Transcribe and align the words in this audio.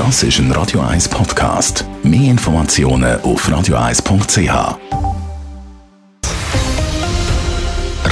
Das 0.00 0.22
ist 0.22 0.38
ein 0.38 0.50
Radio 0.52 0.80
1 0.80 1.10
Podcast. 1.10 1.84
Mehr 2.02 2.30
Informationen 2.30 3.20
auf 3.20 3.46
radio1.ch. 3.46 4.78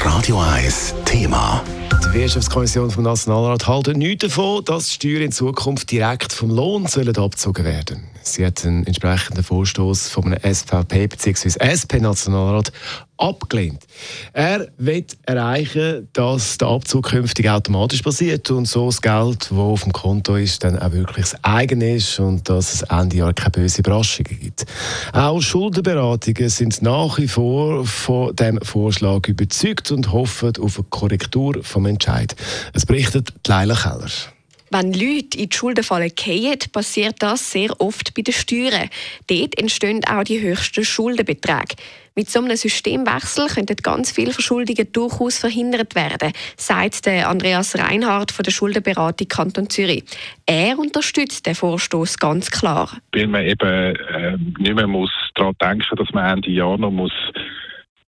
Radio 0.05 0.39
1 0.39 0.95
Thema. 1.07 1.65
Die 2.05 2.13
Wirtschaftskommission 2.13 2.91
vom 2.91 3.05
Nationalrat 3.05 3.67
hält 3.67 3.97
nichts 3.97 4.27
davon, 4.27 4.63
dass 4.67 4.93
Steuern 4.93 5.23
in 5.23 5.33
Zukunft 5.33 5.91
direkt 5.91 6.35
vom 6.35 6.51
Lohn 6.51 6.87
sollen 6.87 7.17
abgezogen 7.17 7.65
werden. 7.65 8.05
Sie 8.23 8.45
hat 8.45 8.67
einen 8.67 8.87
entsprechenden 8.87 9.43
Vorstoß 9.43 10.11
von 10.11 10.27
einem 10.27 10.55
SVP 10.55 11.07
bzw. 11.07 11.57
SP-Nationalrat 11.57 12.71
abgelehnt. 13.19 13.85
Er 14.33 14.69
will 14.79 15.05
erreichen, 15.23 16.09
dass 16.13 16.59
der 16.59 16.69
Abzug 16.69 17.11
künftig 17.11 17.49
automatisch 17.51 18.03
passiert 18.03 18.51
und 18.51 18.67
so 18.67 18.87
das 18.87 19.03
Geld, 19.03 19.51
das 19.51 19.59
auf 19.59 19.83
dem 19.83 19.93
Konto 19.93 20.37
ist, 20.37 20.65
dann 20.65 20.79
auch 20.79 20.93
wirklich 20.93 21.27
das 21.31 21.45
eigene 21.45 21.97
ist 21.97 22.19
und 22.19 22.49
dass 22.49 22.75
es 22.75 22.83
Ende 22.83 23.17
Jahr 23.17 23.33
keine 23.33 23.51
böse 23.51 23.81
Überraschungen 23.81 24.39
gibt. 24.41 24.67
Auch 25.13 25.41
Schuldenberatungen 25.41 26.49
sind 26.49 26.81
nach 26.83 27.19
wie 27.19 27.29
vor 27.29 27.85
von 27.85 28.35
dem 28.37 28.61
Vorschlag 28.63 29.27
überzeugt 29.29 29.91
und 29.91 30.13
hoffen 30.13 30.53
auf 30.61 30.79
eine 30.79 30.87
Korrektur 30.91 31.63
vom 31.63 31.87
Entscheid. 31.87 32.35
Es 32.73 32.87
berichtet 32.87 33.33
Leila 33.47 33.75
Keller. 33.75 34.38
Wenn 34.71 34.93
Leute 34.93 35.39
in 35.39 35.49
die 35.49 35.57
Schuldenfalle 35.57 36.11
fallen, 36.17 36.59
passiert 36.73 37.17
das 37.21 37.53
sehr 37.53 37.81
oft 37.81 38.15
bei 38.15 38.23
den 38.23 38.35
Steuern. 38.35 38.91
Dort 39.27 39.59
entstehen 39.59 40.05
auch 40.05 40.25
die 40.25 40.41
höchsten 40.41 40.85
Schuldenbeträge. 40.85 41.77
Mit 42.15 42.29
so 42.29 42.41
einem 42.41 42.57
Systemwechsel 42.57 43.47
könnten 43.47 43.77
ganz 43.77 44.11
viele 44.11 44.33
Verschuldungen 44.33 44.91
durchaus 44.93 45.39
verhindert 45.39 45.95
werden, 45.95 46.33
sagt 46.57 47.07
Andreas 47.07 47.79
Reinhardt 47.79 48.33
von 48.33 48.43
der 48.43 48.51
Schuldenberatung 48.51 49.29
Kanton 49.29 49.71
Zürich. 49.71 50.03
Er 50.45 50.79
unterstützt 50.79 51.47
den 51.47 51.55
Vorstoß 51.55 52.19
ganz 52.19 52.51
klar. 52.51 52.91
Weil 53.13 53.29
man 53.29 53.45
eben 53.45 53.95
äh, 53.95 54.37
nicht 54.59 54.75
mehr 54.75 54.89
muss 54.89 55.13
daran 55.37 55.55
denken 55.63 55.97
dass 55.97 56.11
man 56.13 56.39
Ende 56.39 56.51
Jahr 56.51 56.77
noch 56.77 56.91
muss 56.91 57.13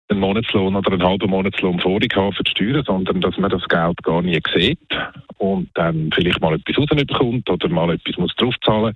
einen 0.09 0.21
Monatslohn 0.21 0.77
oder 0.77 0.93
einen 0.93 1.03
halben 1.03 1.29
Monatslohn 1.29 1.81
vorig 1.81 2.15
haben 2.15 2.33
für 2.33 2.45
die 2.45 2.51
Steuern, 2.53 2.84
sondern 2.87 3.21
dass 3.21 3.37
man 3.39 3.51
das 3.51 3.67
Geld 3.69 4.01
gar 4.05 4.23
nie 4.23 4.41
sieht 4.55 4.79
und 5.47 5.71
dann 5.75 6.11
vielleicht 6.15 6.41
mal 6.41 6.55
etwas 6.55 6.77
rausbekommt 6.77 7.49
oder 7.49 7.69
mal 7.69 7.91
etwas 7.91 8.17
muss 8.17 8.35
draufzahlen 8.37 8.95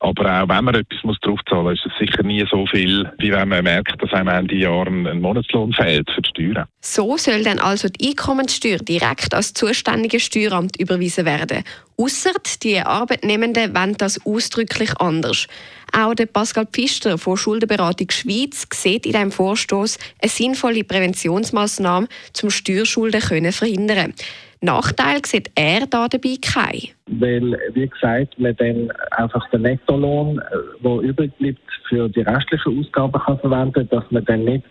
Aber 0.00 0.42
auch 0.42 0.48
wenn 0.48 0.64
man 0.64 0.74
etwas 0.74 1.02
muss 1.04 1.18
draufzahlen 1.20 1.64
muss, 1.64 1.74
ist 1.74 1.86
es 1.86 1.98
sicher 1.98 2.22
nie 2.22 2.44
so 2.50 2.66
viel, 2.66 3.10
wie 3.18 3.32
wenn 3.32 3.48
man 3.48 3.64
merkt, 3.64 4.02
dass 4.02 4.12
einem 4.12 4.28
Ende 4.28 4.56
Jahr 4.56 4.86
ein 4.86 5.20
Monatslohn 5.20 5.72
fehlt 5.72 6.10
für 6.10 6.22
die 6.22 6.28
Steuern. 6.28 6.66
So 6.80 7.16
soll 7.16 7.42
dann 7.42 7.58
also 7.58 7.88
die 7.88 8.10
Einkommenssteuer 8.10 8.78
direkt 8.78 9.34
als 9.34 9.52
zuständiges 9.52 10.22
Steueramt 10.22 10.78
überwiesen 10.80 11.24
werden. 11.26 11.64
Ausser 11.96 12.32
die 12.62 12.80
Arbeitnehmenden 12.80 13.74
wollen 13.74 13.94
das 13.98 14.24
ausdrücklich 14.24 14.96
anders. 14.98 15.46
Auch 15.92 16.14
der 16.14 16.26
Pascal 16.26 16.66
Pfister 16.66 17.18
von 17.18 17.36
Schuldenberatung 17.36 18.10
Schweiz 18.10 18.66
sieht 18.72 19.04
in 19.04 19.12
diesem 19.12 19.32
Vorstoß 19.32 19.98
eine 20.22 20.30
sinnvolle 20.30 20.84
Präventionsmaßnahme 20.84 22.08
zum 22.32 22.48
Steuerschulden 22.50 23.20
können 23.20 23.52
verhindern. 23.52 24.14
Nachteil 24.62 25.24
sieht 25.24 25.50
er 25.54 25.86
da 25.86 26.06
dabei 26.08 26.36
keinen. 26.40 26.90
Weil, 27.06 27.58
wie 27.72 27.88
gesagt, 27.88 28.38
man 28.38 28.54
dann 28.56 28.92
einfach 29.12 29.48
den 29.50 29.62
Nettolohn, 29.62 30.40
der 30.82 30.90
äh, 30.90 31.06
übrig 31.06 31.32
bleibt, 31.38 31.60
für 31.88 32.08
die 32.08 32.20
restlichen 32.20 32.78
Ausgaben 32.78 33.20
kann 33.20 33.38
verwenden 33.40 33.88
dass 33.90 34.04
man 34.10 34.24
dann 34.24 34.44
nicht 34.44 34.64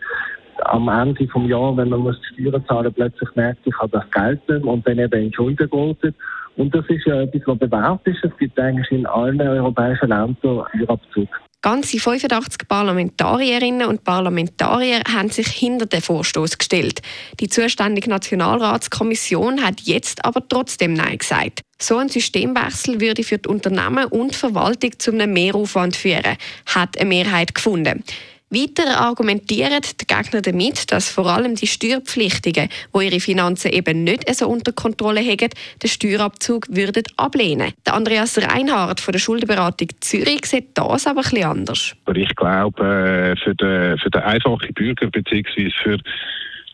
am 0.65 0.87
Ende 0.89 1.25
des 1.25 1.49
Jahres, 1.49 1.77
wenn 1.77 1.89
man 1.89 1.99
muss 1.99 2.19
die 2.37 2.43
Steuern 2.43 2.65
zahlen 2.65 2.93
plötzlich 2.93 3.29
merkt, 3.35 3.65
ich 3.65 3.77
habe 3.79 3.91
das 3.91 4.11
Geld 4.11 4.47
nicht 4.49 4.63
und 4.63 4.87
dann 4.87 4.99
eben 4.99 5.23
in 5.23 5.33
Schulden 5.33 5.69
geht. 5.69 6.15
Und 6.57 6.75
das 6.75 6.85
ist 6.89 7.05
ja 7.05 7.21
etwas, 7.21 7.41
was 7.45 7.57
bewährt 7.57 8.05
ist. 8.05 8.23
Es 8.23 8.37
gibt 8.37 8.59
eigentlich 8.59 8.91
in 8.91 9.05
allen 9.05 9.41
europäischen 9.41 10.09
Ländern 10.09 10.35
Steuerabzug. 10.39 11.29
Ganze 11.61 11.99
85 11.99 12.69
Parlamentarierinnen 12.69 13.87
und 13.87 14.05
Parlamentarier 14.05 15.01
haben 15.11 15.29
sich 15.29 15.47
hinter 15.47 15.87
den 15.87 16.01
Vorstoß 16.01 16.57
gestellt. 16.57 17.01
Die 17.41 17.49
zuständige 17.49 18.09
Nationalratskommission 18.09 19.61
hat 19.61 19.81
jetzt 19.81 20.23
aber 20.23 20.47
trotzdem 20.47 20.93
Nein 20.93 21.17
gesagt. 21.17 21.61
So 21.81 21.97
ein 21.97 22.07
Systemwechsel 22.07 23.01
würde 23.01 23.23
für 23.23 23.39
die 23.39 23.49
Unternehmen 23.49 24.05
und 24.05 24.37
Verwaltung 24.37 24.97
zu 24.99 25.11
einem 25.11 25.33
Mehraufwand 25.33 25.97
führen, 25.97 26.37
hat 26.65 26.97
eine 26.97 27.09
Mehrheit 27.09 27.53
gefunden. 27.53 28.05
Weiter 28.51 28.99
argumentieren 28.99 29.81
die 30.01 30.07
Gegner 30.07 30.41
damit, 30.41 30.91
dass 30.91 31.09
vor 31.09 31.27
allem 31.27 31.55
die 31.55 31.67
Steuerpflichtigen, 31.67 32.69
die 32.95 33.05
ihre 33.05 33.19
Finanzen 33.19 33.71
eben 33.71 34.03
nicht 34.03 34.33
so 34.33 34.47
unter 34.47 34.71
Kontrolle 34.71 35.21
haben, 35.21 35.49
den 35.83 35.89
Steuerabzug 35.89 36.65
würden 36.69 37.03
ablehnen. 37.15 37.73
Der 37.85 37.93
Andreas 37.93 38.39
Reinhardt 38.39 39.01
von 39.01 39.11
der 39.11 39.19
Schuldenberatung 39.19 39.89
Zürich 39.99 40.45
sieht 40.47 40.69
das 40.75 41.05
aber 41.05 41.21
etwas 41.21 41.43
anders. 41.43 41.95
Ich 42.15 42.35
glaube, 42.35 42.83
äh, 42.83 43.35
für 43.35 43.53
den, 43.53 43.99
für 43.99 44.09
den 44.09 44.21
einfachen 44.21 44.73
Bürger 44.73 45.07
bzw. 45.11 45.69
für 45.83 45.97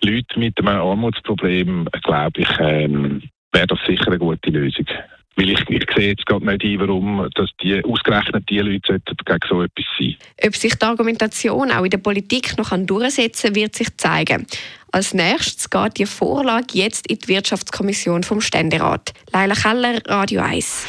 Leute 0.01 0.39
mit 0.39 0.57
einem 0.57 0.79
Armutsproblem, 0.79 1.89
glaube 2.03 2.41
ich, 2.41 2.49
ähm, 2.59 3.21
wäre 3.51 3.67
das 3.67 3.79
sicher 3.85 4.07
eine 4.07 4.19
gute 4.19 4.49
Lösung. 4.49 4.85
Weil 5.37 5.49
ich, 5.49 5.69
ich 5.69 5.85
sehe 5.95 6.09
jetzt 6.09 6.25
gerade 6.25 6.45
nicht 6.45 6.63
ein, 6.63 6.79
warum 6.79 7.29
dass 7.35 7.49
die, 7.61 7.83
ausgerechnet 7.83 8.49
die 8.49 8.59
Leute 8.59 9.01
gegen 9.01 9.39
so 9.49 9.63
etwas 9.63 9.85
sein 9.99 10.15
Ob 10.45 10.55
sich 10.55 10.75
die 10.75 10.85
Argumentation 10.85 11.71
auch 11.71 11.83
in 11.83 11.89
der 11.89 11.97
Politik 11.97 12.57
noch 12.57 12.69
durchsetzen 12.77 13.47
kann, 13.47 13.55
wird 13.55 13.75
sich 13.75 13.97
zeigen. 13.97 14.47
Als 14.91 15.13
nächstes 15.13 15.69
geht 15.69 15.97
die 15.97 16.05
Vorlage 16.05 16.67
jetzt 16.71 17.07
in 17.07 17.19
die 17.19 17.27
Wirtschaftskommission 17.27 18.23
vom 18.23 18.39
Ständerat. 18.39 19.13
Leila 19.33 19.55
Keller, 19.55 19.99
Radio 20.05 20.41
1. 20.41 20.85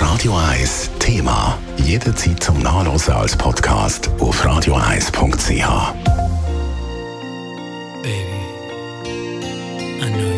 Radio 0.00 0.36
1 0.36 0.90
Thema. 1.00 1.58
Jederzeit 1.78 2.40
zum 2.42 2.62
Nachlesen 2.62 3.14
als 3.14 3.36
Podcast 3.36 4.10
auf 4.20 4.44
radio1.ch. 4.44 5.94
Baby, 8.02 8.38
I 10.00 10.10
know 10.12 10.37